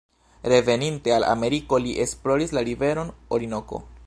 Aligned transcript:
Reveninte 0.53 1.13
al 1.17 1.27
Ameriko 1.35 1.81
li 1.85 1.95
esploris 2.07 2.57
la 2.59 2.65
riveron 2.71 3.15
Orinoko. 3.39 3.87